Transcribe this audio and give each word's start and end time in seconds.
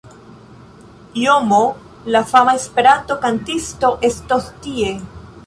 JoMo 1.23 1.59
la 2.15 2.23
fama 2.31 2.57
Esperanto-kantisto 2.63 3.93
estos 4.11 4.51
tie 4.65 4.99